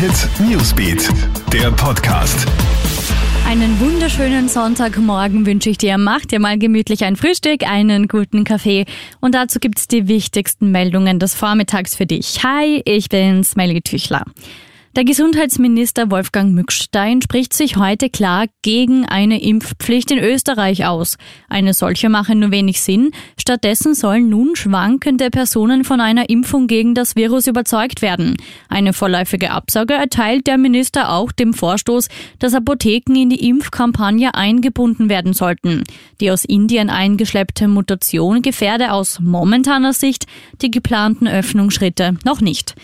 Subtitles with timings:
[0.00, 1.10] Hit Newsbeat,
[1.52, 2.48] der Podcast.
[3.46, 5.98] Einen wunderschönen Sonntagmorgen wünsche ich dir.
[5.98, 8.86] Mach dir mal gemütlich ein Frühstück, einen guten Kaffee
[9.20, 12.42] und dazu gibt's die wichtigsten Meldungen des Vormittags für dich.
[12.42, 14.24] Hi, ich bin's, Melly Tüchler.
[14.96, 21.16] Der Gesundheitsminister Wolfgang Mückstein spricht sich heute klar gegen eine Impfpflicht in Österreich aus.
[21.48, 23.12] Eine solche mache nur wenig Sinn.
[23.38, 28.36] Stattdessen sollen nun schwankende Personen von einer Impfung gegen das Virus überzeugt werden.
[28.68, 32.08] Eine vorläufige Absage erteilt der Minister auch dem Vorstoß,
[32.40, 35.84] dass Apotheken in die Impfkampagne eingebunden werden sollten.
[36.20, 40.26] Die aus Indien eingeschleppte Mutation gefährde aus momentaner Sicht
[40.62, 42.74] die geplanten Öffnungsschritte noch nicht.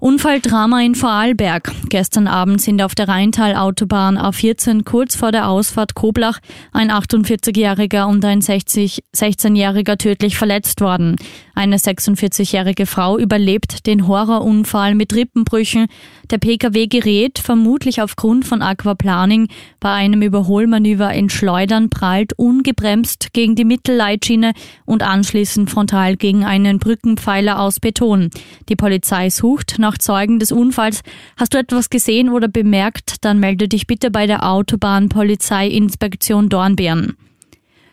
[0.00, 1.72] Unfalldrama in Vorarlberg.
[1.88, 6.38] Gestern Abend sind auf der Rheintalautobahn A14 kurz vor der Ausfahrt Koblach
[6.72, 11.16] ein 48-Jähriger und ein 16-Jähriger tödlich verletzt worden.
[11.56, 15.88] Eine 46-jährige Frau überlebt den Horrorunfall mit Rippenbrüchen.
[16.30, 19.48] Der Pkw gerät, vermutlich aufgrund von Aquaplaning,
[19.80, 24.52] bei einem Überholmanöver in Schleudern prallt ungebremst gegen die Mittelleitschiene
[24.84, 28.30] und anschließend frontal gegen einen Brückenpfeiler aus Beton.
[28.68, 31.00] Die Polizei sucht nach nach Zeugen des Unfalls.
[31.38, 37.16] Hast du etwas gesehen oder bemerkt, dann melde dich bitte bei der Autobahnpolizeiinspektion Dornbirn.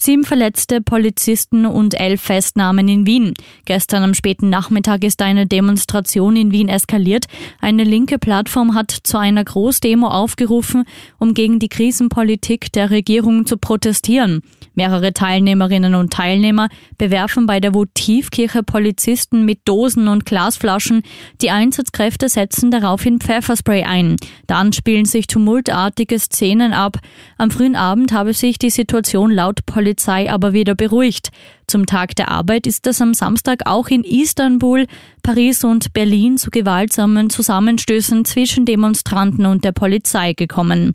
[0.00, 3.34] Sieben verletzte Polizisten und elf Festnahmen in Wien.
[3.64, 7.24] Gestern am späten Nachmittag ist eine Demonstration in Wien eskaliert.
[7.60, 10.84] Eine linke Plattform hat zu einer Großdemo aufgerufen,
[11.18, 14.42] um gegen die Krisenpolitik der Regierung zu protestieren.
[14.78, 21.02] Mehrere Teilnehmerinnen und Teilnehmer bewerfen bei der Votivkirche Polizisten mit Dosen und Glasflaschen.
[21.42, 24.14] Die Einsatzkräfte setzen daraufhin Pfefferspray ein.
[24.46, 26.98] Dann spielen sich tumultartige Szenen ab.
[27.38, 31.30] Am frühen Abend habe sich die Situation laut Polizei aber wieder beruhigt.
[31.66, 34.86] Zum Tag der Arbeit ist es am Samstag auch in Istanbul,
[35.24, 40.94] Paris und Berlin zu gewaltsamen Zusammenstößen zwischen Demonstranten und der Polizei gekommen.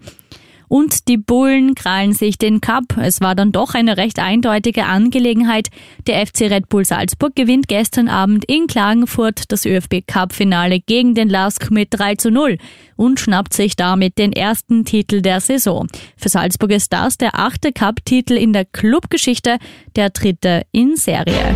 [0.67, 2.97] Und die Bullen krallen sich den Cup.
[2.97, 5.69] Es war dann doch eine recht eindeutige Angelegenheit.
[6.07, 11.15] Der FC Red Bull Salzburg gewinnt gestern Abend in Klagenfurt das ÖFB Cup Finale gegen
[11.15, 12.57] den LASK mit 3 zu 0
[12.95, 15.87] und schnappt sich damit den ersten Titel der Saison.
[16.17, 19.57] Für Salzburg ist das der achte Cup-Titel in der Clubgeschichte,
[19.95, 21.55] der dritte in Serie.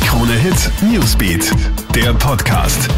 [0.00, 1.52] Krone Hit Newsbeat,
[1.94, 2.88] der Podcast.